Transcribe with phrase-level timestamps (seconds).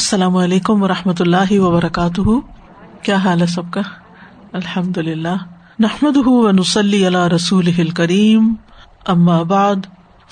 [0.00, 2.30] السلام علیکم و رحمۃ اللہ وبرکاتہ۔
[3.02, 3.80] کیا حال ہے سب کا؟
[4.52, 5.34] الحمد للہ
[5.78, 6.16] نحمد
[6.58, 8.54] نسلی اللہ رسول کریم
[9.48, 9.76] بعد،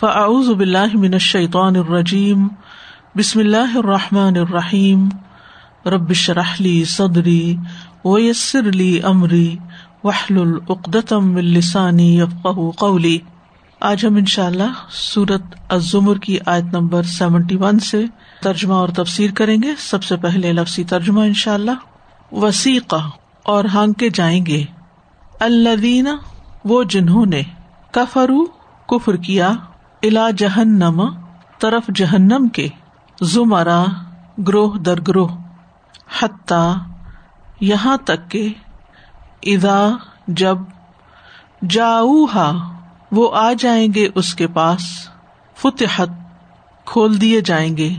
[0.00, 2.48] فاعوذ باللہ من الشیطان الرجیم۔
[3.16, 5.08] بسم اللہ الرحمٰن الرحیم۔
[5.86, 7.56] ربش رحلی صدری
[8.04, 9.56] ویسر علی عمری
[10.04, 12.20] وحل العقدم السانی
[12.78, 13.18] قولی۔
[13.80, 18.04] آج ہم ان شاء اللہ سورت ازمر کی آیت نمبر سیونٹی ون سے
[18.42, 23.10] ترجمہ اور تفسیر کریں گے۔ سب سے پہلے لفظی ترجمہ ان شاء اللہ وسیقہ
[23.42, 24.64] اور ہانکے جائیں گے۔
[25.40, 26.06] الدین
[26.64, 27.42] وہ جنہوں نے
[27.90, 28.44] کفرو
[28.86, 29.50] کفر کیا
[30.02, 31.02] الا جہنم،
[31.58, 32.68] طرف جہنم کے
[33.20, 33.84] زمرا،
[34.46, 35.28] گروہ در گروہ۔
[36.20, 36.74] حتیٰ
[37.60, 38.54] یہاں تک کہ
[39.42, 39.88] ادا
[40.28, 40.58] جب
[41.68, 42.26] جاؤ
[43.12, 44.80] وہ آ جائیں گے اس کے پاس،
[45.56, 46.08] فتحت
[46.84, 47.90] کھول دیے جائیں گے۔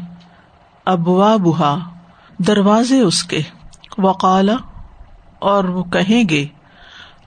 [0.85, 1.77] ابوا بہا
[2.37, 3.41] دروازے اس کے۔
[3.97, 4.55] وقالا،
[5.39, 6.47] اور وہ کہیں گے،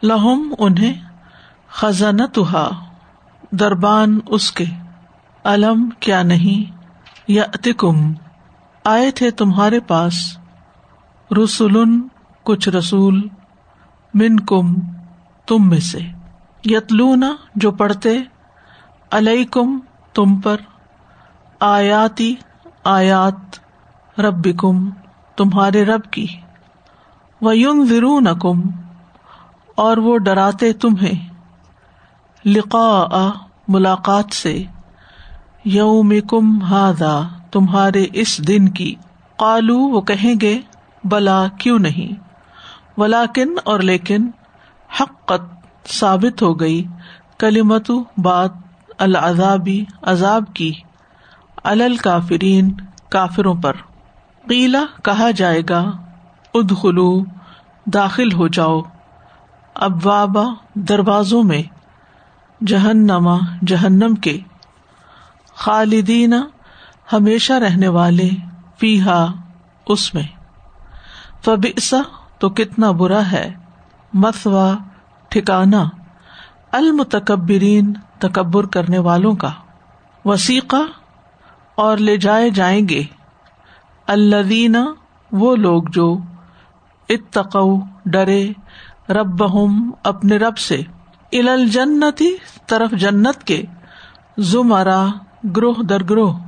[0.03, 0.93] لہم انہیں
[1.69, 2.39] خزانت
[3.51, 4.65] دربان اس کے۔
[5.45, 6.77] علم کیا نہیں
[7.29, 8.13] یا اتکم
[8.85, 10.39] آئے تھے تمہارے پاس۔
[11.45, 12.01] رسول
[12.43, 13.29] کچھ رسول
[14.15, 14.75] من کم
[15.47, 15.99] تم میں سے۔
[16.65, 18.19] یتلونا، جو پڑھتے،
[19.11, 19.79] علیکم،
[20.13, 20.57] تم پر
[21.61, 22.35] آیاتی۔
[22.85, 23.59] آیات
[24.21, 24.91] رب کم
[25.37, 26.27] تمہارے رب کی۔
[27.43, 28.63] ویون ورون کم
[29.77, 31.29] اور وہ ڈراتے تمہیں۔
[32.45, 33.31] لقا
[33.69, 34.63] ملاقات سے۔
[35.65, 38.95] یوم کم ہادا تمہارے اس دن کی۔
[39.37, 40.61] قالو، وہ کہیں گے،
[41.05, 42.21] بلا، کیوں نہیں؟
[43.01, 44.31] ولاکن اور لیکن،
[45.01, 45.43] حقت
[45.89, 46.85] ثابت ہو گئی۔
[47.39, 48.51] کلیمت بات،
[48.99, 50.73] العذابی، عذاب کی۔
[51.65, 52.75] الل کافرین
[53.11, 53.73] کافروں پر۔
[54.49, 55.91] قیلا کہا جائے گا،
[56.55, 57.25] ادخلو،
[57.87, 58.81] داخل ہو جاؤ۔
[59.75, 60.43] ابوابا
[60.75, 61.63] دروازوں میں
[62.67, 64.41] جہنما جہنم کے۔
[65.55, 66.35] خالدین
[67.13, 68.31] ہمیشہ رہنے والے
[68.79, 69.33] پیہا
[69.87, 70.23] اس میں۔
[71.45, 72.01] فبئسا
[72.39, 73.55] تو کتنا برا ہے
[74.13, 74.75] مسوا
[75.29, 75.85] ٹھکانا
[76.73, 79.51] المتکبرین تکبر کرنے والوں کا۔
[80.25, 81.02] وسیقہ
[81.75, 83.03] اور لے جائے جائیں گے۔
[84.07, 84.77] الدین
[85.33, 86.19] وہ لوگ جو
[87.09, 88.53] اتقو ڈرے
[89.09, 89.45] رب
[90.05, 90.83] اپنے رب سے۔
[91.33, 93.63] ال جنتی، طرف جنت کے۔
[94.39, 95.07] زمرا،
[95.57, 96.39] گروہ در گروہ۔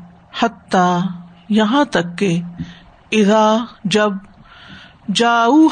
[0.41, 1.01] حتیٰ
[1.49, 2.41] یہاں تک کہ
[3.13, 4.13] ادا جب
[5.15, 5.67] جاؤ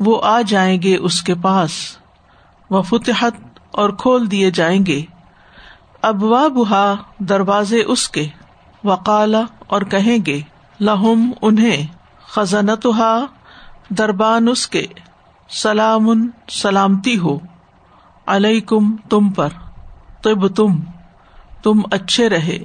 [0.00, 1.70] وہ آ جائیں گے اس کے پاس۔
[2.70, 5.02] وہ فتحت اور کھول دیے جائیں گے۔
[6.04, 8.26] ابوا بہا دروازے اس کے۔
[8.84, 10.40] وقالا اور کہیں گے،
[10.80, 11.86] لہم انہیں
[12.26, 12.86] خزانت
[13.88, 14.86] دربان اس کے۔
[15.48, 17.38] سلام سلامتی ہو۔
[18.26, 19.48] علیکم تم پر،
[20.22, 20.80] طب تم
[21.62, 22.58] تم اچھے رہے۔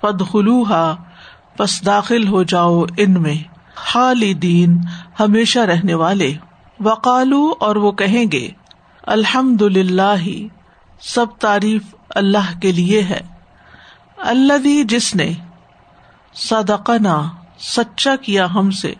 [0.00, 0.96] پد خلوہا
[1.56, 3.36] پس داخل ہو جاؤ ان میں۔
[3.74, 4.78] خالدین،
[5.20, 6.32] ہمیشہ رہنے والے۔
[6.80, 8.50] وقالو اور وہ کہیں گے
[9.02, 10.46] الحمد للہ
[11.00, 11.82] سب تعریف
[12.14, 13.20] اللہ کے لیے ہے۔
[14.16, 15.32] اللہ دی جس نے
[16.34, 17.22] صدقنا،
[17.58, 18.94] سچا کیا ہم سے،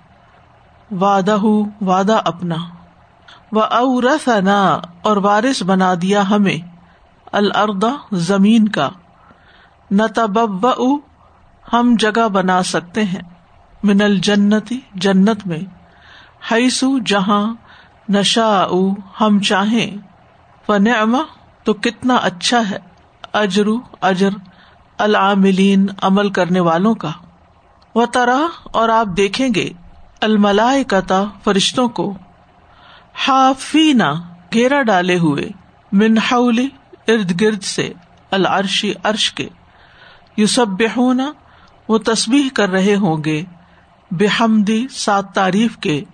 [0.91, 1.39] وعدہ
[1.81, 2.57] وعدہ اپنا
[3.53, 6.69] و اورثنا اور وارث بنا دیا ہمیں
[7.33, 8.91] الردا زمین کا۔
[9.91, 10.67] نتبب
[11.73, 13.21] ہم جگہ بنا سکتے ہیں۔
[13.83, 15.59] من الجنتی جنت میں۔
[16.53, 17.55] حیث جہاں
[18.09, 18.67] نشا
[19.21, 19.97] ہم چاہیں۔
[20.67, 21.19] فنعما
[21.65, 22.94] تو کتنا اچھا ہے۔
[23.35, 24.29] اجرو اجر
[24.99, 27.11] العاملین عمل کرنے والوں کا۔
[27.95, 29.71] و طرح اور آپ دیکھیں گے
[30.21, 30.85] الملائے
[31.45, 32.15] فرشتوں کو۔
[33.15, 34.13] حافینا
[34.53, 35.49] گھیرا ڈالے ہوئے۔
[35.93, 36.69] منہلی
[37.09, 37.93] ارد گرد سے
[38.31, 39.49] العرشی عرش کے۔
[40.37, 40.67] یو سب
[41.89, 43.43] وہ تصبیح کر رہے ہوں گے۔
[44.11, 46.05] بےحمدی سات تعریف کے۔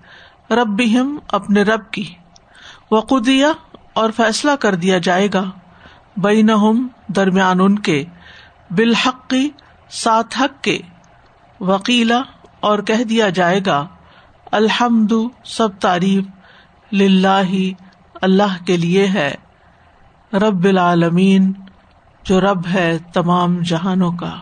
[0.50, 0.80] رب
[1.28, 2.14] اپنے رب کی۔
[2.90, 3.52] وقودیا
[3.92, 5.44] اور فیصلہ کر دیا جائے گا۔
[6.16, 6.50] بین
[7.16, 8.04] درمیان ان کے
[8.70, 9.48] بالحقی
[9.90, 10.78] سات حق کے
[11.60, 12.22] وکیلا
[12.60, 13.86] اور کہہ دیا جائے گا،
[14.52, 15.12] الحمد
[15.44, 16.24] سب تعریف
[16.92, 17.72] للہ
[18.22, 19.34] اللہ کے لیے ہے،
[20.32, 21.52] رب العالمین
[22.24, 24.34] جو رب ہے تمام جہانوں کا۔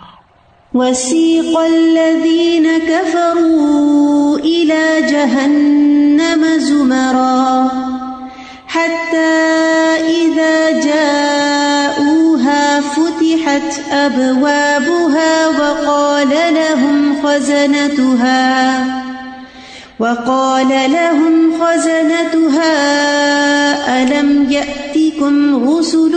[0.75, 7.67] وسیق الذین كفروا الى جہنم زمرا
[8.75, 9.49] حتى
[10.06, 10.88] إذا جاءوها
[13.49, 18.85] فتحت ففتحت أبوابها وقال لهم خزنتها،
[19.99, 22.73] وقال لهم خزنتها،
[24.03, 26.17] ألم يأتكم رسل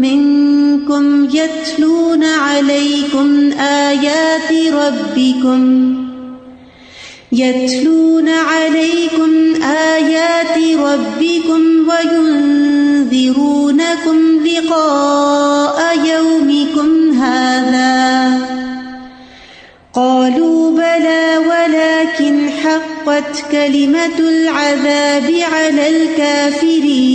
[0.00, 5.96] منكم يتلون عليكم آيات ربكم؟
[7.32, 13.40] يتلون عليكم آيات ربكم وينذرونكم
[14.46, 15.89] لقاء
[22.64, 27.10] حقت كلمة العذاب على الكافرين.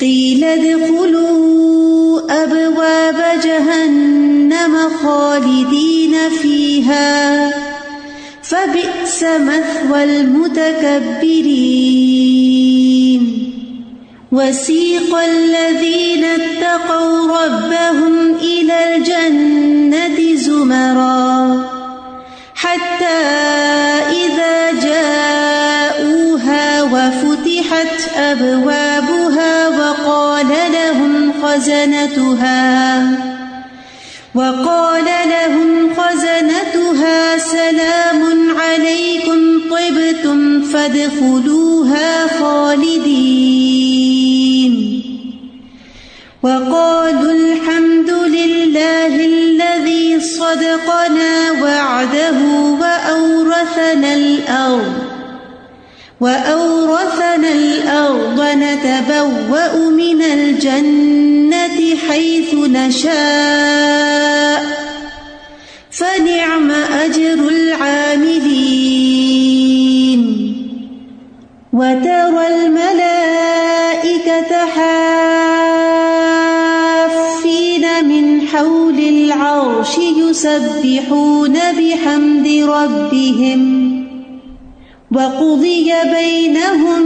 [0.00, 7.50] قيل ادخلوا أبواب جهنم خالدين فيها.
[8.42, 11.70] فبئس مثوى المتكبرين.
[14.32, 21.69] وسيق الذين اتقوا ربهم إلى الجنة زمرا.
[24.24, 32.68] إذا جاءوها وفتحت أبوابها وقال لهم خزنتها،
[34.34, 38.20] وقال لهم خزنتها، سلام
[38.60, 39.40] عليكم
[39.70, 43.70] طبتم فادخلوها خالدين.
[46.42, 52.38] وقالوا الحمد لله الذي صدقنا وعده
[53.60, 54.92] وأورثنا الأرض
[56.20, 63.20] وأورثنا الأرض نتبوأ من الجنة حيث نشاء
[65.90, 69.00] فنعم أجر العاملين
[71.72, 72.46] وترى
[80.44, 83.60] يسبحون بحمد ربهم
[85.10, 87.04] وقضي بينهم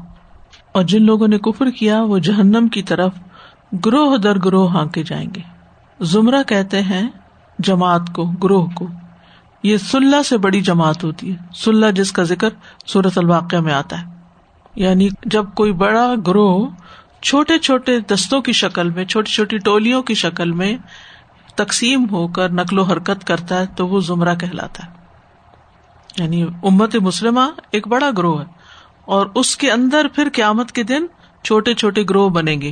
[0.72, 3.12] اور جن لوگوں نے کفر کیا وہ جہنم کی طرف
[3.86, 5.42] گروہ در گروہ ہانکے جائیں گے۔
[6.02, 7.08] زمرہ کہتے ہیں
[7.60, 8.88] جماعت کو، گروہ کو۔
[9.64, 12.50] یہ سلح سے بڑی جماعت ہوتی ہے۔ سلح جس کا ذکر
[12.88, 14.06] صورت الواقع میں آتا ہے۔
[14.76, 16.68] یعنی جب کوئی بڑا گروہ
[17.22, 20.78] چھوٹے چھوٹے دستوں کی شکل میں، چھوٹی چھوٹی ٹولیوں کی شکل میں
[21.56, 24.92] تقسیم ہو کر نقل و حرکت کرتا ہے، تو وہ زمرہ کہلاتا ہے۔
[26.18, 28.46] یعنی امت مسلمہ ایک بڑا گروہ ہے۔
[29.06, 31.06] اور اس کے اندر پھر قیامت کے دن
[31.44, 32.72] چھوٹے چھوٹے گروہ بنے گے۔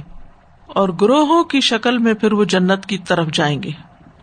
[0.67, 3.71] اور گروہوں کی شکل میں پھر وہ جنت کی طرف جائیں گے۔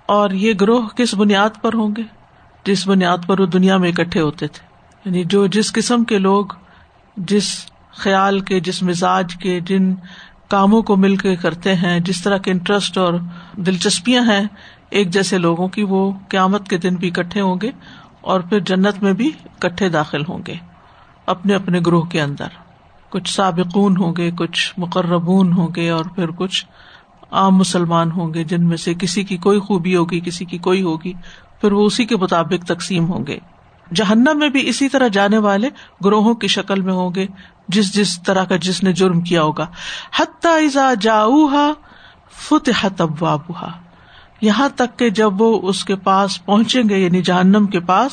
[0.06, 2.17] اور یہ گروہ کس بنیاد پر ہوں گے؟
[2.64, 4.68] جس بنیاد پر وہ دنیا میں اکٹھے ہوتے تھے۔
[5.04, 6.46] یعنی جو جس قسم کے لوگ،
[7.16, 9.94] جس خیال کے، جس مزاج کے، جن
[10.48, 13.14] کاموں کو مل کے کرتے ہیں، جس طرح کے انٹرسٹ اور
[13.52, 14.44] دلچسپیاں ہیں،
[14.90, 17.70] ایک جیسے لوگوں کی وہ قیامت کے دن بھی اکٹھے ہوں گے
[18.20, 20.54] اور پھر جنت میں بھی اکٹھے داخل ہوں گے،
[21.26, 22.48] اپنے اپنے گروہ کے اندر۔
[23.08, 26.66] کچھ سابقون ہوں گے، کچھ مقربون ہوں گے اور پھر کچھ
[27.30, 30.82] عام مسلمان ہوں گے، جن میں سے کسی کی کوئی خوبی ہوگی، کسی کی کوئی
[30.82, 31.12] ہوگی۔
[31.60, 33.38] پھر وہ اسی کے مطابق تقسیم ہوں گے۔
[33.94, 35.68] جہنم میں بھی اسی طرح جانے والے
[36.04, 37.26] گروہوں کی شکل میں ہوں گے،
[37.68, 39.66] جس جس طرح کا جس نے جرم کیا ہوگا۔
[40.18, 41.72] حتیٰ جاؤہا
[42.32, 43.70] فتحت ابوابہا۔
[44.40, 48.12] یہاں تک کہ جب وہ اس کے پاس پہنچیں گے یعنی جہنم کے پاس،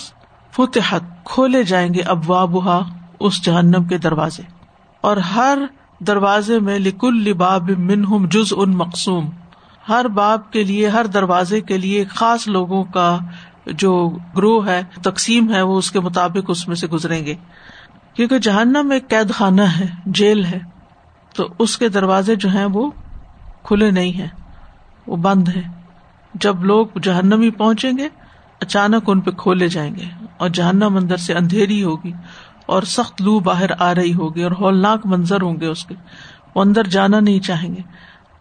[0.52, 2.80] فتحت کھولے جائیں گے ابوابہا
[3.20, 4.44] اس جہنم کے دروازے۔
[5.02, 5.58] اور ہر
[6.00, 9.30] دروازے میں لکل لباب منہم جز ان مقصوم
[9.90, 13.18] ہر باب کے لیے، ہر دروازے کے لیے خاص لوگوں کا
[13.66, 17.36] جو گروہ ہے، تقسیم ہے، وہ اس کے مطابق اس میں سے گزریں گے۔
[18.14, 20.60] کیونکہ جہنم ایک قید خانہ ہے، جیل ہے۔
[21.36, 22.92] تو اس کے دروازے جو ہیں وہ
[23.64, 24.28] کھلے نہیں ہیں،
[25.08, 25.62] وہ بند ہے
[26.34, 28.10] جب لوگ جہنمی پہنچیں گے،
[28.60, 32.12] اچانک ان پہ کھولے جائیں گے اور جہنم اندر سے اندھیری ہوگی
[32.66, 35.96] اور سخت لو باہر آ رہی ہوگی اور ہولناک منظر ہوں گے اس کے۔
[36.56, 37.82] وہ اندر جانا نہیں چاہیں گے۔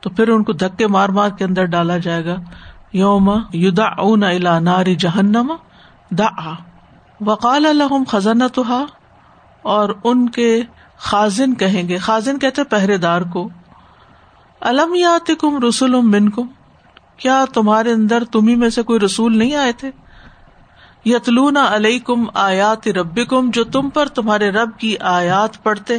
[0.05, 2.37] تو پھر ان کو دھکے مار مار کے اندر ڈالا جائے گا۔
[2.93, 5.53] یوم یودا اون الا ناری جہنم
[6.11, 6.29] دا
[7.21, 8.63] وقال الحم خزانہ تو
[9.63, 10.63] اور ان کے
[10.99, 13.49] خازن کہیں گے۔ خازن کہتے پہرے دار کو۔
[14.61, 16.47] الم یات کم رسول من کم
[17.17, 19.91] کیا تمہارے اندر تمہیں میں سے کوئی رسول نہیں آئے تھے؟
[21.05, 25.99] یتلون علیہ کم آیات رب کم جو تم پر تمہارے رب کی آیات پڑھتے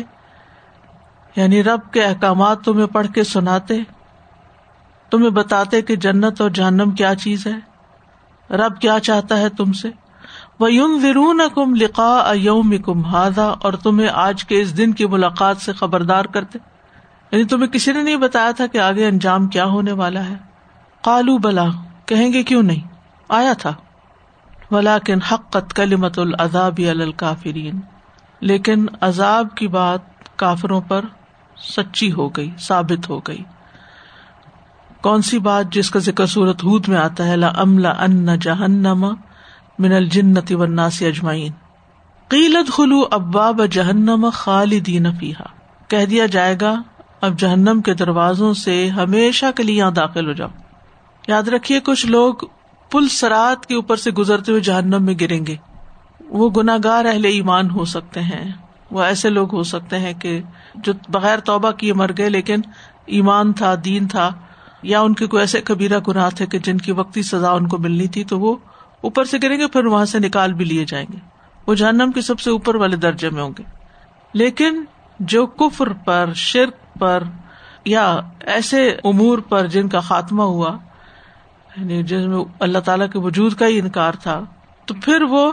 [1.36, 3.82] یعنی رب کے احکامات تمہیں پڑھ کے سناتے۔
[5.16, 7.76] تمہیں بتاتے کہ جنت اور جہنم کیا چیز ہے؟
[8.56, 9.90] رب کیا چاہتا ہے تم سے؟
[10.60, 15.06] وہ یون ورون کم لکھا یوم کم ہاضا اور تمہیں آج کے اس دن کی
[15.06, 16.60] ملاقات سے خبردار کرتے۔
[17.32, 20.36] یعنی تمہیں کسی نے نہیں بتایا تھا کہ آگے انجام کیا ہونے والا ہے۔
[21.04, 21.66] کالو بلا،
[22.06, 22.88] کہیں گے کیوں نہیں؟
[23.30, 23.74] آیا تھا۔
[24.72, 27.80] ولاکن حقت کلیمت العذاب الکافرین
[28.40, 30.00] لیکن عذاب کی بات
[30.36, 31.06] کافروں پر
[31.58, 33.44] سچی ہو گئی، ثابت ہو گئی۔
[35.06, 39.14] کون سی بات جس کا ذکر صورت ہود میں آتا ہے؟ لا ام ان جہنم
[39.80, 41.52] من الجنتی وناسی اجمعین۔
[42.28, 45.44] قیلت خلو اباب جہنم خالدین فیحا
[45.88, 46.82] کہہ دیا جائے گا،
[47.22, 50.50] اب جہنم کے دروازوں سے ہمیشہ کے لیے یہاں داخل ہو جاؤ۔
[51.28, 52.34] یاد رکھیے، کچھ لوگ
[52.92, 55.56] پل سرات کے اوپر سے گزرتے ہوئے جہنم میں گریں گے۔
[56.30, 58.52] وہ گناگار اہل ایمان ہو سکتے ہیں۔
[58.92, 60.42] وہ ایسے لوگ ہو سکتے ہیں کہ
[60.76, 62.62] جو بغیر توبہ کیے مر گئے، لیکن
[63.06, 64.30] ایمان تھا، دین تھا۔
[64.86, 67.78] یا ان کے کوئی ایسے کبیرہ گناہ تھے کہ جن کی وقتی سزا ان کو
[67.78, 68.56] ملنی تھی، تو وہ
[69.02, 71.18] اوپر سے گریں گے، پھر وہاں سے نکال بھی لیے جائیں گے۔
[71.68, 73.64] وہ جہنم کے سب سے اوپر والے درجے میں ہوں گے۔
[74.34, 74.84] لیکن
[75.20, 77.24] جو کفر پر، شرک پر
[77.86, 80.78] یا ایسے امور پر جن کا خاتمہ ہوا
[81.78, 84.42] یعنی جس میں اللہ تعالیٰ کے وجود کا ہی انکار تھا،
[84.86, 85.52] تو پھر وہ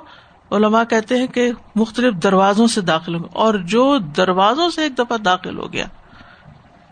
[0.51, 5.17] علماء کہتے ہیں کہ مختلف دروازوں سے داخل ہو اور جو دروازوں سے ایک دفعہ
[5.17, 5.87] داخل ہو گیا،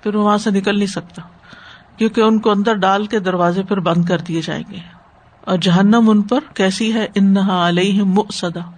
[0.03, 1.23] پھر وہ وہاں سے نکل نہیں سکتا۔
[2.01, 4.77] کیونکہ ان کو اندر ڈال کے دروازے پھر بند کر دیے جائیں گے۔
[5.41, 8.71] اور جہنم ان پر کیسی ہے؟ انہا علیہ مصدا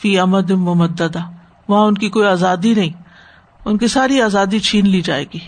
[0.00, 1.30] فی امد ممددا
[1.68, 3.02] وہاں ان کی کوئی آزادی نہیں،
[3.64, 5.38] ان کی ساری آزادی چھین لی جائے گی۔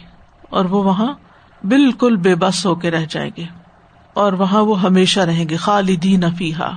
[0.50, 1.12] اور وہ وہاں
[1.66, 3.44] بالکل بے بس ہو کے رہ جائیں گے۔
[4.14, 6.70] اور وہاں وہ ہمیشہ رہیں گے، خالدین افیحا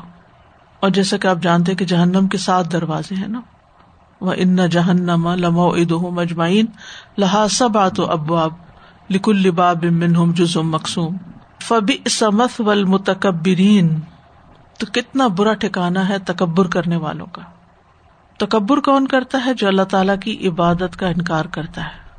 [0.79, 3.41] اور جیسا کہ آپ جانتے کہ جہنم کے سات دروازے ہیں نا۔
[4.21, 6.65] وہ ان جہنم لمو اد مجمعین
[7.17, 8.51] لہا سب آت و ابواب
[9.11, 11.17] لکل لباب منہم جزم مقصوم
[11.63, 13.99] فبی سمت ول متکبرین
[14.79, 17.41] تو کتنا برا ٹھکانا ہے تکبر کرنے والوں کا۔
[18.37, 22.11] تکبر کون کرتا ہے؟ جو اللہ تعالیٰ کی عبادت کا انکار کرتا ہے۔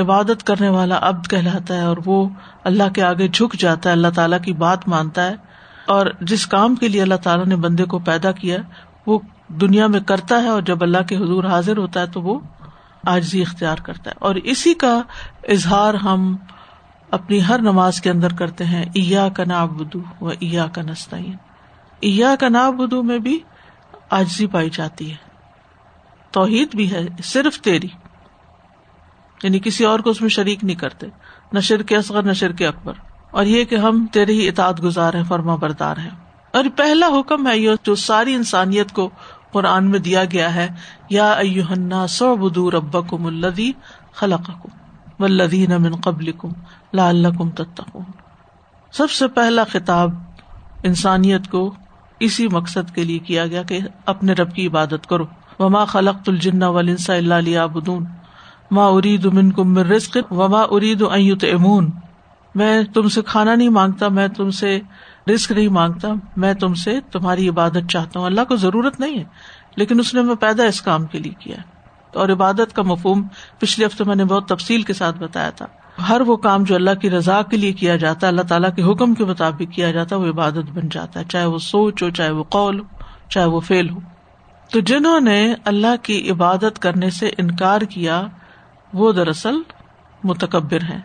[0.00, 2.28] عبادت کرنے والا ابد کہلاتا ہے اور وہ
[2.64, 5.34] اللہ کے آگے جھک جاتا ہے، اللہ تعالیٰ کی بات مانتا ہے۔
[5.86, 8.56] اور جس کام کے لیے اللہ تعالیٰ نے بندے کو پیدا کیا،
[9.06, 12.40] وہ دنیا میں کرتا ہے اور جب اللہ کے حضور حاضر ہوتا ہے تو وہ
[13.06, 15.02] آجزی اختیار کرتا ہے۔ اور اسی کا
[15.48, 16.36] اظہار ہم
[17.10, 21.36] اپنی ہر نماز کے اندر کرتے ہیں۔ ایا کا نابدو و ایا کا نستعین۔
[22.00, 23.38] ایا کا نابدو میں بھی
[24.10, 25.16] آجزی پائی جاتی ہے۔
[26.30, 27.88] توحید بھی ہے، صرف تیری۔
[29.42, 31.06] یعنی کسی اور کو اس میں شریک نہیں کرتے۔
[31.52, 32.92] نہ شرک اصغر، نہ شرک اکبر۔
[33.30, 36.10] اور یہ کہ ہم تیرے ہی اطاعت گزار ہیں، فرما بردار ہیں۔
[36.52, 39.10] اور پہلا حکم ہے یہ جو ساری انسانیت کو
[39.54, 40.68] قرآن میں دیا گیا ہے،
[41.10, 43.70] یا ایوہنا سو بدو رب کم الدی
[44.12, 46.52] خلق کم ولدین قبل کم
[46.92, 47.50] لا اللہ کم
[48.92, 50.10] سب سے پہلا خطاب
[50.82, 51.62] انسانیت کو
[52.20, 55.26] اسی مقصد کے لیے کیا گیا کہ اپنے رب کی عبادت کرو۔
[55.58, 58.04] وما خلق الجن ولنسا اللہ علیہ بدون
[58.70, 61.90] ماں ارید امن کم رزق وما ارید ایت امون
[62.54, 64.78] میں تم سے کھانا نہیں مانگتا، میں تم سے
[65.32, 69.24] رسک نہیں مانگتا، میں تم سے تمہاری عبادت چاہتا ہوں۔ اللہ کو ضرورت نہیں ہے،
[69.76, 71.56] لیکن اس نے میں پیدا اس کام کے لیے کیا
[72.14, 73.26] اور عبادت کا مفہوم
[73.58, 75.66] پچھلے ہفتے میں نے بہت تفصیل کے ساتھ بتایا تھا۔
[76.08, 78.82] ہر وہ کام جو اللہ کی رضا کے لیے کیا جاتا ہے اللہ تعالیٰ کے
[78.82, 82.10] حکم کے مطابق کیا جاتا ہے وہ عبادت بن جاتا ہے۔ چاہے وہ سوچ ہو،
[82.10, 82.84] چاہے وہ قول ہو،
[83.30, 83.98] چاہے وہ فیل ہو۔
[84.70, 88.22] تو جنہوں نے اللہ کی عبادت کرنے سے انکار کیا،
[88.92, 89.56] وہ دراصل
[90.24, 91.00] متکبر ہے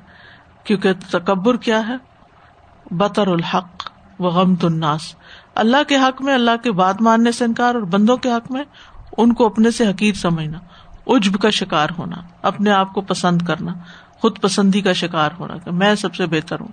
[0.63, 1.95] کیونکہ تکبر کیا ہے؟
[2.91, 3.88] بطر الحق۔
[4.19, 5.13] و غم الناس۔
[5.55, 8.63] اللہ کے حق میں، اللہ کی بات ماننے سے انکار اور بندوں کے حق میں
[9.17, 10.59] ان کو اپنے سے حقیر سمجھنا
[11.07, 13.73] اجب کا شکار ہونا، اپنے آپ کو پسند کرنا،
[14.19, 16.67] خود پسندی کا شکار ہونا کہ میں سب سے بہتر ہوں۔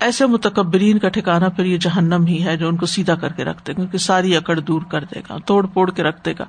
[0.00, 3.44] ایسے متکبرین کا ٹھکانا پھر یہ جہنم ہی ہے جو ان کو سیدھا کر کے
[3.44, 6.44] رکھتے کیونکہ ساری اکڑ دور کر دے گا، توڑ پھوڑ کے رکھ دے گا۔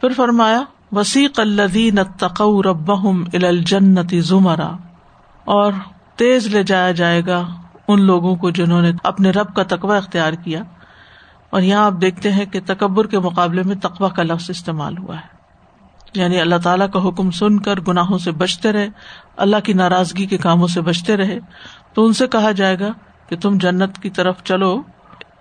[0.00, 2.90] پھر فرمایا، وسیق الدین تقو رب
[3.32, 4.70] الجنتی زمرا،
[5.46, 5.72] اور
[6.16, 7.42] تیز لے جایا جائے گا
[7.92, 10.62] ان لوگوں کو جنہوں نے اپنے رب کا تقوی اختیار کیا۔
[11.50, 15.16] اور یہاں آپ دیکھتے ہیں کہ تکبر کے مقابلے میں تقوا کا لفظ استعمال ہوا
[15.16, 15.40] ہے۔
[16.14, 18.88] یعنی اللہ تعالیٰ کا حکم سن کر گناہوں سے بچتے رہے،
[19.36, 21.38] اللہ کی ناراضگی کے کاموں سے بچتے رہے۔
[21.94, 22.88] تو ان سے کہا جائے گا
[23.28, 24.82] کہ تم جنت کی طرف چلو۔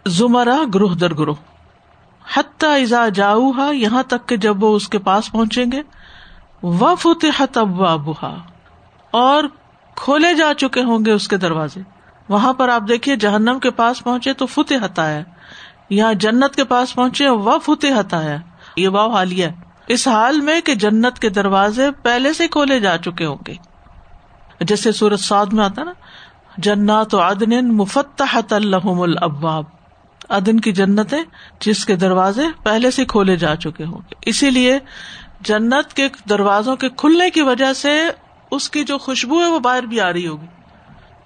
[0.08, 1.36] زمرا گروہ در گروہ۔
[2.36, 5.82] حتیٰ ازا جاؤ یہاں تک کہ جب وہ اس کے پاس پہنچیں گے۔
[6.63, 8.38] و فتحت ابوابها
[9.12, 9.44] اور
[9.96, 11.99] کھولے جا چکے ہوں گے اس کے دروازے۔
[12.29, 15.21] وہاں پر آپ دیکھیے جہنم کے پاس پہنچے تو فتح آیا۔
[15.89, 18.38] یہاں جنت کے پاس پہنچے و فتح آیا۔
[18.75, 19.48] یہ واؤ حالیہ
[19.88, 23.53] اس حال میں کہ جنت کے دروازے پہلے سے کھولے جا چکے ہوں گے۔
[24.62, 25.93] جیسے سورت سعد میں آتا نا،
[26.57, 29.63] جنات عدن مفتحت لهم الابواب۔
[30.29, 31.24] ادن کی جنتیں
[31.59, 34.79] جس کے دروازے پہلے سے کھولے جا چکے ہوں گے۔ اسی لیے
[35.41, 38.09] جنت کے دروازوں کے کھلنے کی وجہ سے
[38.51, 40.45] اس کی جو خوشبو ہے وہ باہر بھی آ رہی ہوگی۔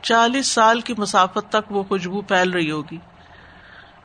[0.03, 2.97] چالیس سال کی مسافت تک وہ خوشبو پھیل رہی ہوگی۔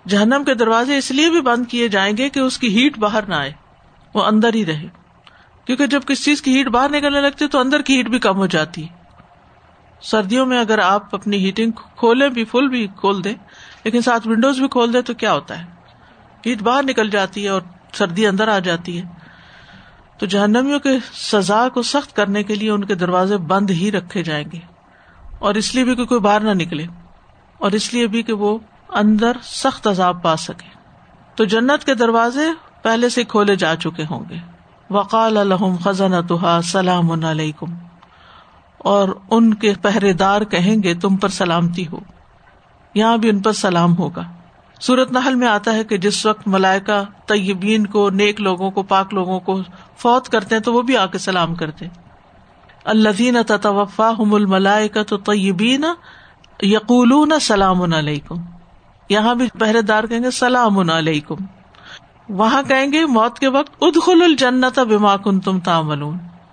[0.09, 3.23] جہنم کے دروازے اس لیے بھی بند کیے جائیں گے کہ اس کی ہیٹ باہر
[3.29, 3.53] نہ آئے،
[4.15, 4.87] وہ اندر ہی رہے۔
[5.65, 8.37] کیونکہ جب کسی چیز کی ہیٹ باہر نکلنے لگتی تو اندر کی ہیٹ بھی کم
[8.37, 8.99] ہو جاتی۔ ہے
[10.01, 13.35] سردیوں میں اگر آپ اپنی ہیٹنگ کھولیں بھی، فل بھی کھول دیں،
[13.85, 15.65] لیکن ساتھ ونڈوز بھی کھول دیں تو کیا ہوتا ہے؟
[16.47, 17.63] ہیٹ باہر نکل جاتی ہے اور
[17.93, 19.03] سردی اندر آ جاتی ہے۔
[20.19, 24.23] تو جہنمیوں کے سزا کو سخت کرنے کے لیے ان کے دروازے بند ہی رکھے
[24.23, 24.78] جائیں گے۔
[25.39, 26.85] اور اس لیے بھی کہ کوئی باہر نہ نکلے
[27.59, 30.69] اور اس لیے بھی کہ وہ اندر سخت عذاب پا سکے۔
[31.35, 32.47] تو جنت کے دروازے
[32.83, 34.37] پہلے سے کھولے جا چکے ہوں گے۔
[34.91, 36.13] وقال الحم خزن
[36.65, 37.75] سلام علیکم
[38.79, 41.99] اور ان کے پہرے دار کہیں گے، تم پر سلامتی ہو۔
[42.95, 44.23] یہاں بھی ان پر سلام ہوگا۔
[44.81, 49.15] سورت نحل میں آتا ہے کہ جس وقت ملائکا طیبین کو، نیک لوگوں کو، پاک
[49.15, 49.61] لوگوں کو
[49.97, 51.87] فوت کرتے ہیں تو وہ بھی آ کے سلام کرتے۔
[52.89, 55.85] اللہ تطوفا الملائکا تو طیبین
[57.41, 58.35] سلام علیکم۔
[59.09, 61.35] یہاں بھی پہرے دار کہیں گے سلام علیکم۔
[62.29, 65.59] وہاں کہیں گے موت کے وقت ادخل الجنت بما کن تم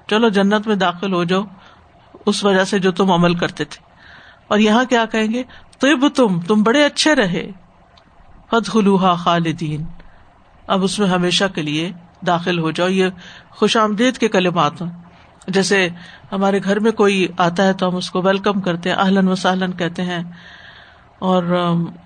[0.09, 1.43] چلو جنت میں داخل ہو جاؤ،
[2.25, 3.83] اس وجہ سے جو تم عمل کرتے تھے۔
[4.47, 5.43] اور یہاں کیا کہیں گے؟
[5.79, 7.51] طب تم تم بڑے اچھے رہے۔
[8.49, 9.83] فت خلوحا خالدین۔
[10.67, 11.91] اب اس میں ہمیشہ کے لیے
[12.27, 13.07] داخل ہو جاؤ، یہ
[13.49, 15.04] خوش آمدید کے کلمات ہیں۔
[15.47, 15.89] جیسے
[16.31, 19.35] ہمارے گھر میں کوئی آتا ہے تو ہم اس کو ویلکم کرتے ہیں اہلن و
[19.35, 20.23] سہلن کہتے ہیں۔
[21.19, 21.43] اور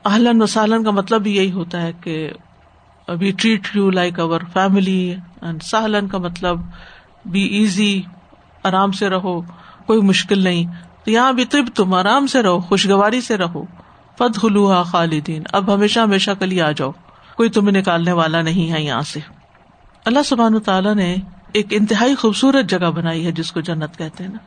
[0.06, 2.30] اہلن و سہلن کا مطلب بھی یہی ہوتا ہے کہ
[3.08, 6.60] we treat you like our family and سہلن کا مطلب
[7.26, 8.02] بی ایزی
[8.64, 9.42] آرام سے رہو،
[9.86, 10.66] کوئی مشکل نہیں۔
[11.04, 13.64] تو یہاں بھی طب تم، آرام سے رہو، خوشگواری سے رہو۔
[14.18, 16.92] پد ہلوہا خالدین، اب ہمیشہ ہمیشہ کل آ جاؤ۔
[17.36, 19.20] کوئی تمہیں نکالنے والا نہیں ہے یہاں سے۔
[20.06, 21.16] اللہ سبحان تعالیٰ نے
[21.54, 24.38] ایک انتہائی خوبصورت جگہ بنائی ہے جس کو جنت کہتے ہیں نا۔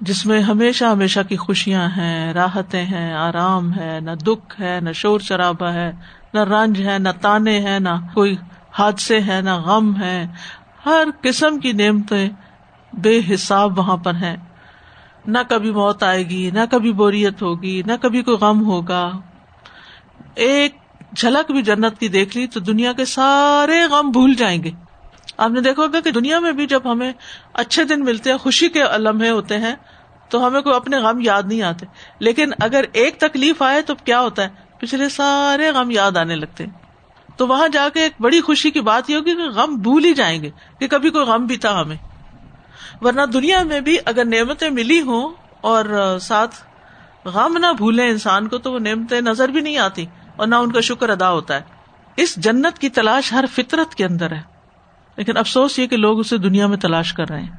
[0.00, 4.92] جس میں ہمیشہ ہمیشہ کی خوشیاں ہیں، راحتیں ہیں، آرام ہے، نہ دکھ ہے، نہ
[4.92, 5.92] شور شرابہ ہے،
[6.34, 8.36] نہ رنج ہے، نہ تانے ہیں، نہ کوئی
[8.72, 10.26] حادثے ہیں، نہ غم ہے۔
[10.86, 12.28] ہر قسم کی نعمتیں
[12.92, 14.36] بے حساب وہاں پر ہیں۔
[15.26, 19.10] نہ کبھی موت آئے گی، نہ کبھی بوریت ہوگی، نہ کبھی کوئی غم ہوگا۔
[20.34, 20.76] ایک
[21.16, 24.70] جھلک بھی جنت کی دیکھ لی تو دنیا کے سارے غم بھول جائیں گے۔
[25.36, 27.12] آپ نے دیکھا ہوگا کہ دنیا میں بھی جب ہمیں
[27.52, 29.74] اچھے دن ملتے ہیں، خوشی کے لمحے ہوتے ہیں،
[30.28, 31.86] تو ہمیں کوئی اپنے غم یاد نہیں آتے۔
[32.18, 36.64] لیکن اگر ایک تکلیف آئے تو کیا ہوتا ہے؟ پچھلے سارے غم یاد آنے لگتے
[36.64, 36.70] ہیں۔
[37.36, 40.14] تو وہاں جا کے ایک بڑی خوشی کی بات یہ ہوگی کہ غم بھول ہی
[40.14, 41.96] جائیں گے کہ کبھی کوئی غم بھی تھا ہمیں۔
[43.00, 46.54] ورنہ دنیا میں بھی اگر نعمتیں ملی ہوں اور ساتھ
[47.24, 50.72] غم نہ بھولے انسان کو، تو وہ نعمتیں نظر بھی نہیں آتی اور نہ ان
[50.72, 51.60] کا شکر ادا ہوتا ہے۔
[52.16, 54.55] اس جنت کی تلاش ہر فطرت کے اندر ہے۔
[55.16, 57.50] لیکن افسوس یہ کہ لوگ اسے دنیا میں تلاش کر رہے ہیں،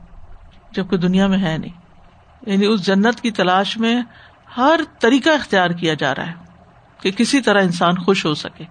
[0.71, 1.73] جبکہ دنیا میں ہے نہیں۔
[2.47, 4.01] یعنی اس جنت کی تلاش میں
[4.57, 6.33] ہر طریقہ اختیار کیا جا رہا ہے
[7.01, 8.63] کہ کسی طرح انسان خوش ہو سکے۔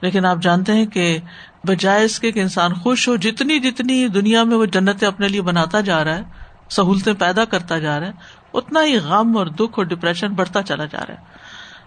[0.00, 1.18] لیکن آپ جانتے ہیں کہ
[1.64, 5.42] بجائے اس کے کہ انسان خوش ہو، جتنی جتنی دنیا میں وہ جنتیں اپنے لیے
[5.42, 6.22] بناتا جا رہا ہے،
[6.70, 8.12] سہولتیں پیدا کرتا جا رہا ہے،
[8.54, 11.20] اتنا ہی غم اور دکھ اور ڈپریشن بڑھتا چلا جا رہا ہے۔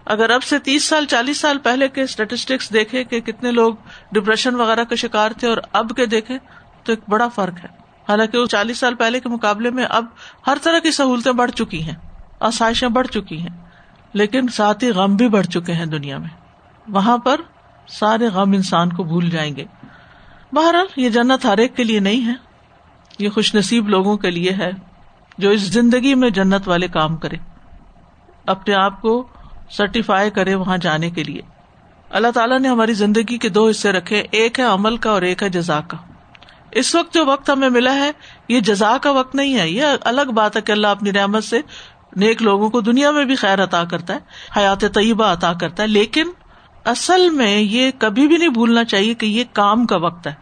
[0.06, 3.74] اگر اب سے تیس سال، چالیس سال پہلے کے اسٹیٹسٹکس دیکھے کہ کتنے لوگ
[4.12, 6.38] ڈپریشن وغیرہ کا شکار تھے اور اب کے دیکھے
[6.84, 7.68] تو ایک بڑا فرق ہے۔
[8.08, 10.04] حالانکہ وہ چالیس سال پہلے کے مقابلے میں اب
[10.46, 11.94] ہر طرح کی سہولتیں بڑھ چکی ہیں،
[12.40, 13.56] آسائشیں بڑھ چکی ہیں،
[14.12, 16.28] لیکن ساتھ ہی غم بھی بڑھ چکے ہیں دنیا میں۔
[16.88, 17.40] وہاں پر
[17.88, 19.64] سارے غم انسان کو بھول جائیں گے۔
[20.52, 22.34] بہرحال یہ جنت ہر ایک کے لیے نہیں ہے،
[23.18, 24.70] یہ خوش نصیب لوگوں کے لیے ہے
[25.38, 27.36] جو اس زندگی میں جنت والے کام کرے
[28.46, 29.26] اپنے آپ کو
[29.70, 31.40] سرٹیفائی کرے وہاں جانے کے لیے۔
[32.10, 35.42] اللہ تعالیٰ نے ہماری زندگی کے دو حصے رکھے، ایک ہے عمل کا اور ایک
[35.42, 35.96] ہے جزا کا۔
[36.70, 38.10] اس وقت جو وقت ہمیں ملا ہے،
[38.48, 41.60] یہ جزا کا وقت نہیں ہے، یہ الگ بات ہے کہ اللہ اپنی رحمت سے
[42.16, 44.18] نیک لوگوں کو دنیا میں بھی خیر عطا کرتا ہے،
[44.56, 46.30] حیات طیبہ عطا کرتا ہے، لیکن
[46.84, 50.34] اصل میں یہ کبھی بھی نہیں بھولنا چاہیے کہ یہ کام کا وقت ہے۔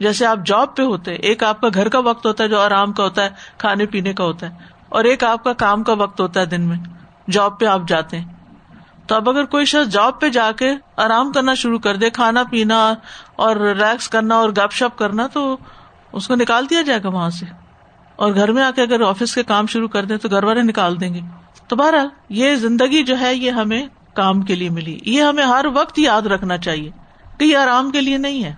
[0.00, 2.92] جیسے آپ جاب پہ ہوتے ایک آپ کا گھر کا وقت ہوتا ہے جو آرام
[2.92, 3.28] کا ہوتا ہے،
[3.58, 4.56] کھانے پینے کا ہوتا ہے،
[4.88, 6.78] اور ایک آپ کا کام کا وقت ہوتا ہے دن میں۔
[7.30, 8.35] جاب پہ آپ جاتے ہیں۔
[9.06, 12.42] تو اب اگر کوئی شخص جاب پہ جا کے آرام کرنا شروع کر دے، کھانا
[12.50, 12.94] پینا
[13.36, 15.56] اور ریلیکس کرنا اور گپ شپ کرنا، تو
[16.12, 17.46] اس کو نکال دیا جائے گا وہاں سے۔
[18.16, 20.62] اور گھر میں آ کے اگر آفس کے کام شروع کر دیں تو گھر والے
[20.62, 21.20] نکال دیں گے۔
[21.68, 25.64] تو بہرحال، یہ زندگی جو ہے، یہ ہمیں کام کے لیے ملی۔ یہ ہمیں ہر
[25.74, 26.90] وقت یاد رکھنا چاہیے
[27.38, 28.54] کہ یہ آرام کے لیے نہیں ہے۔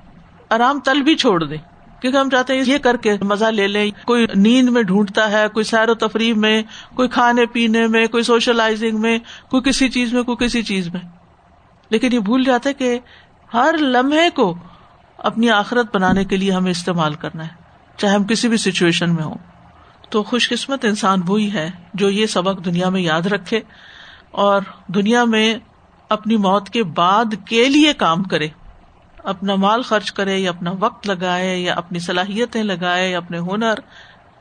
[0.51, 1.57] آرام تل بھی چھوڑ دے
[2.01, 5.49] کیونکہ ہم چاہتے ہیں یہ کر کے مزہ لے لیں۔ کوئی نیند میں ڈھونڈتا ہے،
[5.49, 6.63] کوئی سیر و تفریح میں،
[6.95, 9.19] کوئی کھانے پینے میں، کوئی سوشلائزنگ میں،
[9.51, 11.01] کوئی کسی چیز میں، کوئی کسی چیز میں۔
[11.91, 12.99] لیکن یہ بھول جاتا ہے کہ
[13.55, 14.55] ہر لمحے کو
[15.19, 17.55] اپنی آخرت بنانے کے لیے ہمیں استعمال کرنا ہے،
[17.97, 19.35] چاہے ہم کسی بھی سچویشن میں ہوں۔
[20.11, 23.61] تو خوش قسمت انسان وہی ہے جو یہ سبق دنیا میں یاد رکھے
[24.31, 25.55] اور دنیا میں
[26.09, 28.49] اپنی موت کے بعد کے لیے کام کرے۔
[29.29, 33.75] اپنا مال خرچ کرے یا اپنا وقت لگائے یا اپنی صلاحیتیں لگائے یا اپنے ہنر،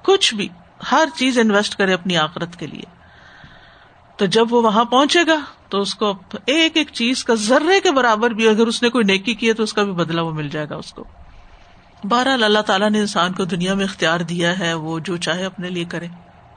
[0.04, 0.50] کچھ بھی،
[0.91, 2.97] ہر چیز انویسٹ کرے اپنی آخرت کے لیے۔
[4.17, 6.13] تو جب وہ وہاں پہنچے گا، تو اس کو
[6.45, 9.54] ایک ایک چیز کا ذرے کے برابر بھی اگر اس نے کوئی نیکی کی ہے،
[9.54, 11.04] تو اس کا بھی بدلا وہ مل جائے گا اس کو۔
[12.04, 15.69] بہرحال اللہ تعالیٰ نے انسان کو دنیا میں اختیار دیا ہے، وہ جو چاہے اپنے
[15.69, 16.08] لیے کرے۔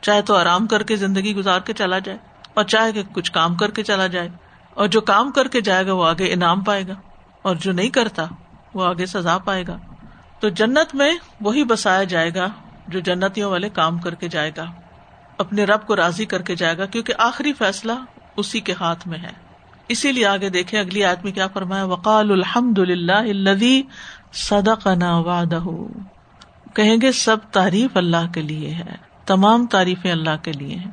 [0.01, 2.19] چاہے تو آرام کر کے زندگی گزار کے چلا جائے
[2.55, 4.29] اور چاہے کہ کچھ کام کر کے چلا جائے۔
[4.75, 6.95] اور جو کام کر کے جائے گا، وہ آگے انعام پائے گا۔
[7.43, 8.27] اور جو نہیں کرتا
[8.75, 9.79] وہ آگے سزا پائے گا۔
[10.41, 12.47] تو جنت میں وہی بسایا جائے گا
[12.89, 14.65] جو جنتوں والے کام کر کے جائے گا،
[15.39, 17.93] اپنے رب کو راضی کر کے جائے گا، کیونکہ آخری فیصلہ
[18.37, 19.31] اسی کے ہاتھ میں ہے۔
[19.89, 23.81] اسی لیے آگے دیکھے اگلی آدمی کیا فرمایا، وقال الحمد للہ
[24.33, 25.63] صدق وعدہ
[26.75, 30.91] کہیں گے، سب تعریف اللہ کے لیے ہے، تمام تعریفیں اللہ کے لیے ہیں۔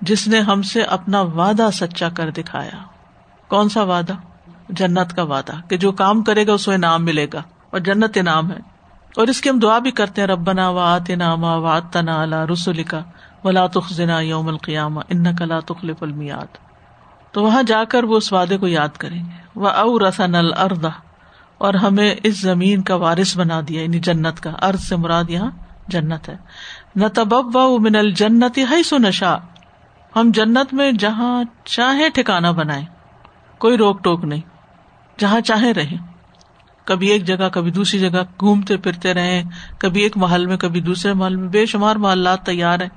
[0.00, 2.84] جس نے ہم سے اپنا وعدہ سچا کر دکھایا۔
[3.48, 4.14] کون سا وعدہ؟
[4.68, 8.18] جنت کا وعدہ کہ جو کام کرے گا اس کو انعام ملے گا اور جنت
[8.18, 8.56] انعام ہے۔
[9.16, 12.82] اور اس کی ہم دعا بھی کرتے ہیں، ربنا وات انعام وات تنا اللہ رسول
[12.82, 13.00] کا
[13.44, 16.58] ولا تخنا یوم القیام ان کلا تخلف المیاد
[17.32, 20.88] تو وہاں جا کر وہ اس وعدے کو یاد کریں گے۔ وہ او رسن الردا
[21.58, 25.50] اور ہمیں اس زمین کا وارث بنا دیا یعنی جنت کا۔ ارد سے مراد یہاں
[25.88, 26.36] جنت ہے۔
[26.96, 29.36] نہ تب و من الجنت ہے سو نشا
[30.16, 32.84] ہم جنت میں جہاں چاہے ٹھکانا بنائے
[33.58, 34.40] کوئی روک ٹوک نہیں۔
[35.18, 35.96] جہاں چاہے رہے
[36.84, 39.42] کبھی ایک جگہ، کبھی دوسری جگہ گھومتے پھرتے رہے
[39.78, 42.88] کبھی ایک محل میں، کبھی دوسرے محل میں۔ بے شمار محلات تیار ہیں۔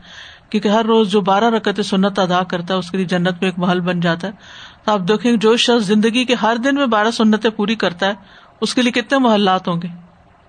[0.50, 3.46] کیونکہ ہر روز جو بارہ رکعت سنت ادا کرتا ہے، اس کے لیے جنت میں
[3.46, 4.32] ایک محل بن جاتا ہے۔
[4.86, 8.14] تو آپ دیکھیں جو شخص زندگی کے ہر دن میں بارہ سنتیں پوری کرتا ہے،
[8.62, 9.88] اس کے لیے کتنے محلات ہوں گے؟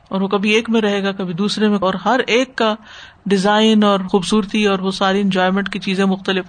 [0.09, 2.75] اور وہ کبھی ایک میں رہے گا، کبھی دوسرے میں۔ اور ہر ایک کا
[3.27, 6.45] ڈیزائن اور خوبصورتی اور وہ ساری انجوائےمنٹ کی چیزیں مختلف۔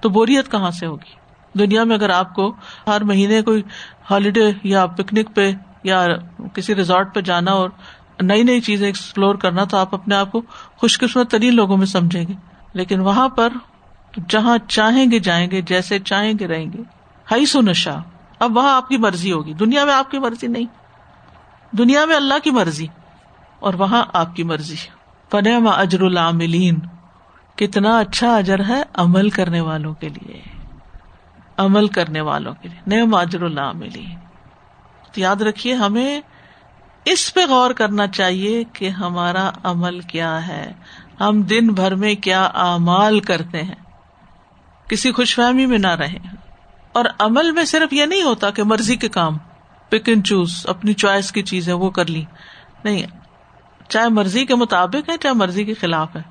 [0.00, 1.19] تو بوریت کہاں سے ہوگی؟
[1.58, 2.54] دنیا میں اگر آپ کو
[2.86, 3.62] ہر مہینے کوئی
[4.10, 5.52] ہالیڈے یا پکنک پہ
[5.84, 6.06] یا
[6.54, 7.70] کسی ریزورٹ پہ جانا اور
[8.20, 10.42] نئی نئی چیزیں ایکسپلور کرنا تو آپ اپنے آپ کو
[10.76, 12.32] خوش قسمت ترین لوگوں میں سمجھیں گے۔
[12.72, 13.52] لیکن وہاں پر
[14.28, 16.78] جہاں چاہیں گے جائیں گے، جیسے چاہیں گے رہیں گے۔
[17.30, 17.98] ہائی سو نشا
[18.38, 20.66] اب وہاں آپ کی مرضی ہوگی۔ دنیا میں آپ کی مرضی نہیں۔
[21.76, 22.86] دنیا میں اللہ کی مرضی
[23.60, 24.76] اور وہاں آپ کی مرضی۔
[25.30, 26.78] فن اجر العاملین۔
[27.56, 30.59] کتنا اچھا اجر ہے عمل کرنے والوں کے لیے۔
[31.60, 34.16] عمل کرنے والوں کے لیے نئے ماجر العاملین
[35.12, 36.20] تو یاد رکھیے، ہمیں
[37.04, 40.72] اس پہ غور کرنا چاہیے کہ ہمارا عمل کیا ہے۔
[41.20, 43.74] ہم دن بھر میں کیا اعمال کرتے ہیں۔
[44.88, 46.18] کسی خوش فہمی میں نہ رہے
[46.92, 49.38] اور عمل میں صرف یہ نہیں ہوتا کہ مرضی کے کام
[49.88, 52.24] پک اینڈ چوز اپنی چوائس کی چیز ہے وہ کر لی
[52.84, 53.02] نہیں،
[53.88, 56.22] چاہے مرضی کے مطابق ہے، چاہے مرضی کے خلاف ہے۔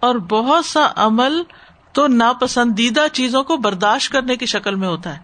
[0.00, 1.42] اور بہت سا عمل
[1.98, 5.18] تو ناپسندیدہ چیزوں کو برداشت کرنے کی شکل میں ہوتا ہے۔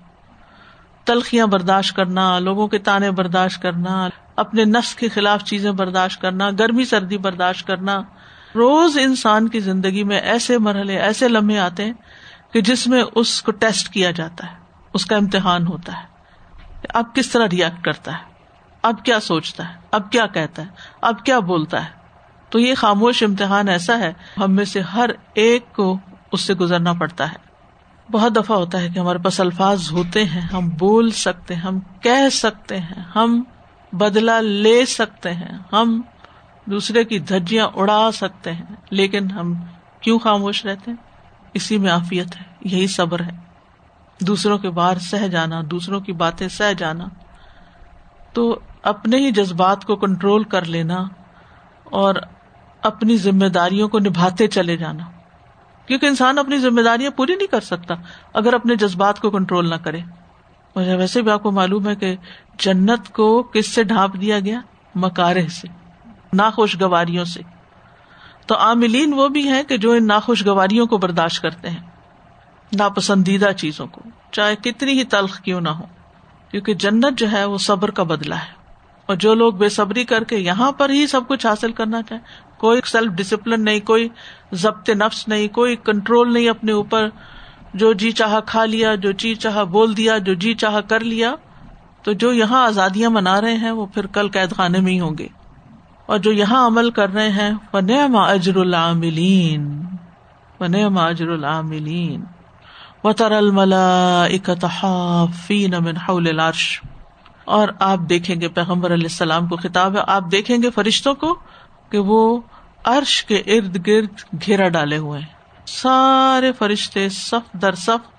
[1.05, 6.51] تلخیاں برداشت کرنا، لوگوں کے تانے برداشت کرنا، اپنے نفس کے خلاف چیزیں برداشت کرنا،
[6.59, 8.03] گرمی سردی برداشت کرنا۔
[8.55, 11.93] روز انسان کی زندگی میں ایسے مرحلے، ایسے لمحے آتے ہیں
[12.53, 14.57] کہ جس میں اس کو ٹیسٹ کیا جاتا ہے،
[14.95, 16.07] اس کا امتحان ہوتا ہے۔
[16.89, 18.33] اب کس طرح ریئیکٹ کرتا ہے؟
[18.83, 20.69] اب کیا سوچتا ہے؟ اب کیا کہتا ہے؟
[21.01, 21.91] اب کیا بولتا ہے؟
[22.51, 25.99] تو یہ خاموش امتحان ایسا ہے، ہم میں سے ہر ایک کو
[26.35, 27.55] اس سے گزرنا پڑتا ہے۔
[28.13, 31.79] بہت دفعہ ہوتا ہے کہ ہمارے پاس الفاظ ہوتے ہیں، ہم بول سکتے ہیں، ہم
[32.01, 33.43] کہہ سکتے ہیں، ہم
[33.93, 36.01] بدلا لے سکتے ہیں، ہم
[36.65, 39.55] دوسرے کی دھجیاں اڑا سکتے ہیں۔ لیکن ہم
[40.01, 40.99] کیوں خاموش رہتے ہیں؟
[41.55, 43.33] اسی میں آفیت ہے، یہی صبر ہے۔
[44.21, 47.05] دوسروں کے بار سہ جانا، دوسروں کی باتیں سہ جانا۔
[48.33, 51.09] تو اپنے ہی جذبات کو کنٹرول کر لینا
[51.85, 52.15] اور
[52.83, 55.05] اپنی ذمہ داریوں کو نبھاتے چلے جانا۔
[55.87, 57.95] کیونکہ انسان اپنی ذمہ داریاں پوری نہیں کر سکتا
[58.35, 60.01] اگر اپنے جذبات کو کنٹرول نہ کرے۔
[60.77, 62.17] مجھے ویسے بھی آپ کو معلوم ہے کہ
[62.59, 64.61] جنت کو کس سے ڈھانپ دیا گیا؟
[64.95, 65.69] مکارے سے،
[66.33, 67.41] ناخوشگواریوں سے۔
[68.47, 71.81] تو عاملین وہ بھی ہیں کہ جو ان ناخوشگواریوں کو برداشت کرتے ہیں،
[72.73, 74.01] ناپسندیدہ چیزوں کو،
[74.33, 75.85] چاہے کتنی ہی تلخ کیوں نہ ہو۔
[76.51, 78.65] کیونکہ جنت جو ہے وہ صبر کا بدلا ہے۔
[79.07, 82.21] اور جو لوگ بے صبری کر کے یہاں پر ہی سب کچھ حاصل کرنا چاہے
[82.65, 84.09] کوئی سیلف ڈسپلن نہیں، کوئی
[84.53, 87.09] ضبط نفس نہیں، کوئی کنٹرول نہیں اپنے اوپر۔
[87.75, 91.35] جو جی چاہ کھا لیا، جو جی چاہ بول دیا، جو جی چاہ کر لیا،
[92.03, 95.19] تو جو یہاں آزادیاں منا رہے ہیں، وہ پھر کل قید خانے میں ہی ہوں
[95.19, 95.27] گے۔
[96.07, 99.83] اور جو یہاں عمل کر رہے ہیں، فنعم اجر العاملین۔
[100.59, 102.25] فنعم اجر العاملین۔
[103.05, 104.67] وتر الملائکۃ
[105.81, 106.81] من حول العرش۔
[107.45, 111.39] اور آپ دیکھیں گے پیغمبر علیہ السلام کو خطاب ہے، آپ دیکھیں گے فرشتوں کو
[111.91, 112.41] کہ وہ
[112.85, 115.29] عرش کے ارد گرد گھیرا ڈالے ہوئے ہیں۔
[115.67, 118.15] سارے فرشتے صف در صف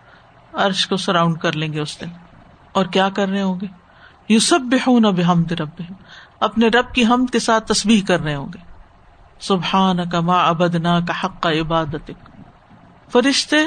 [0.54, 2.10] عرش کو سراؤنڈ کر لیں گے اس دن۔
[2.72, 3.68] اور کیا کر رہے ہوں گے؟
[4.30, 5.82] یو سب بحون بحمد رب
[6.40, 8.60] اپنے رب کی حمد کے ساتھ تصبیح کر رہے ہوں گے۔
[9.40, 12.12] سبحان کا ما ابدنا کا حق کا عبادت
[13.12, 13.58] فرشتے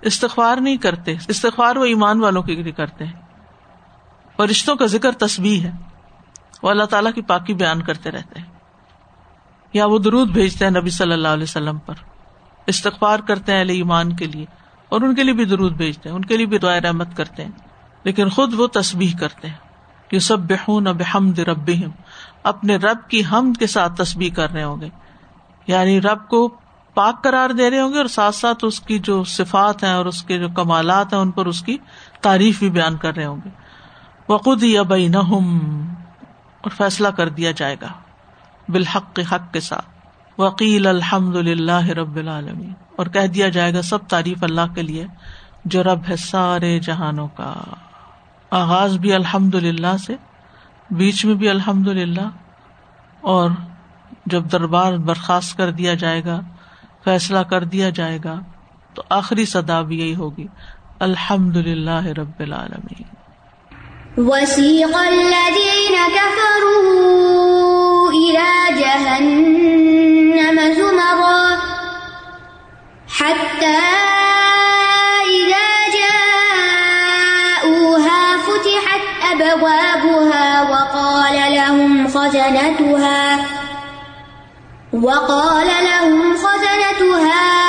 [0.00, 3.20] استغفار نہیں کرتے، استغفار وہ ایمان والوں کے لیے کرتے ہیں۔
[4.36, 5.70] فرشتوں کا ذکر تصبیح ہے۔
[6.62, 8.53] وہ اللہ تعالیٰ کی پاکی بیان کرتے رہتے ہیں۔
[9.74, 11.94] یا وہ درود بھیجتے ہیں نبی صلی اللہ علیہ وسلم پر۔
[12.66, 14.46] استغفار کرتے ہیں علیہ ایمان کے لیے
[14.88, 17.44] اور ان کے لیے بھی درود بھیجتے ہیں، ان کے لیے بھی دعائیں رحمت کرتے
[17.44, 17.50] ہیں۔
[18.04, 19.56] لیکن خود وہ تصبیح کرتے ہیں۔
[20.12, 21.70] یہ سب بحون بحمد رب
[22.42, 24.88] اپنے رب کی حمد کے ساتھ تصبیح کر رہے ہوں گے۔
[25.66, 26.48] یعنی رب کو
[26.94, 30.06] پاک قرار دے رہے ہوں گے اور ساتھ ساتھ اس کی جو صفات ہیں اور
[30.06, 31.78] اس کے جو کمالات ہیں، ان پر اس کی
[32.20, 33.50] تعریف بھی بیان کر رہے ہوں گے۔
[34.28, 38.03] وقود یا بئی اور فیصلہ کر دیا جائے گا۔
[38.68, 39.86] بالحق حق کے ساتھ۔
[40.38, 45.06] وکیل الحمد للہ رب العالمین اور کہہ دیا جائے گا، سب تعریف اللہ کے لیے،
[45.64, 47.54] جو رب ہے سارے جہانوں کا۔
[48.50, 50.16] آغاز بھی الحمد للہ سے،
[50.90, 52.28] بیچ میں بھی الحمد للہ
[53.20, 53.50] اور
[54.26, 56.40] جب دربار برخاست کر دیا جائے گا،
[57.04, 58.40] فیصلہ کر دیا جائے گا،
[58.94, 60.46] تو آخری سدا بھی یہی ہوگی۔
[60.98, 63.23] الحمد للہ رب العالمین۔
[64.18, 68.48] وسيق الذين كفروا إلى
[68.80, 71.58] جهنم زمرا
[73.08, 73.78] حتى
[75.26, 75.68] إذا
[77.64, 83.46] جاءوها فتحت أبوابها وقال لهم خزنتها
[84.92, 87.63] وقال لهم خزنتها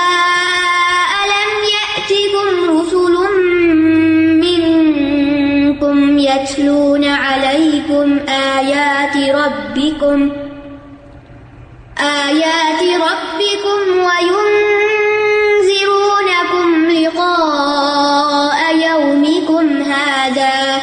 [6.55, 10.31] يتلون عليكم آيات ربكم
[11.99, 14.05] آيات ربكم
[15.67, 20.81] وينذرونكم لقاء يومكم هذا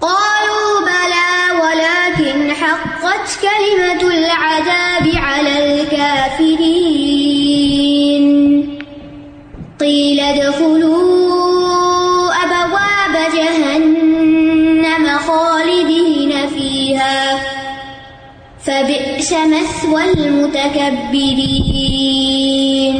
[0.00, 7.08] قالوا بلى ولكن حقت كلمة العذاب على الكافرين
[9.80, 10.87] قيل ادخلوا
[19.28, 22.98] فبئس مثوى المتكبرين.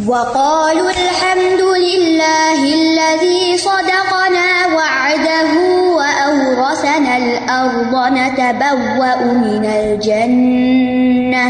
[0.06, 5.52] وقالوا الحمد لله الذي صدقنا وعده
[5.96, 11.48] وأورثنا الأرض نتبوأ من الجنة.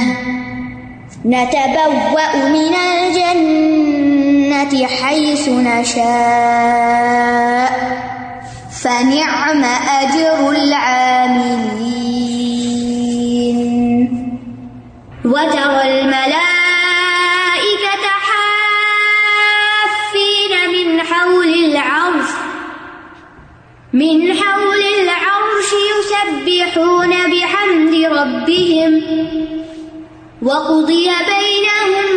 [1.27, 6.87] نتبوأ من الجنة حيث نشاء.
[8.83, 9.65] فنعم
[10.01, 11.96] أجر العاملين.
[15.27, 22.31] وترى الملائكة حافين من حول العرش،
[23.93, 28.93] من حول العرش يسبحون بحمد ربهم،
[30.43, 32.11] وقضي بينهم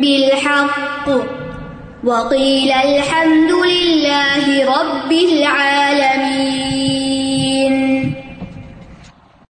[0.00, 1.06] بالحق،
[2.04, 4.44] وقيل الحمد لله
[4.78, 6.79] رب العالمين.